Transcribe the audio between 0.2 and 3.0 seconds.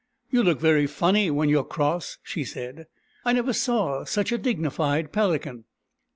"You look very funny when you are cross," she said."